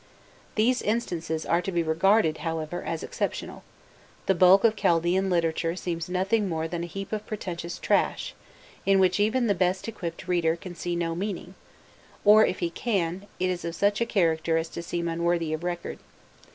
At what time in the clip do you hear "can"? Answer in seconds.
10.55-10.73, 12.71-13.27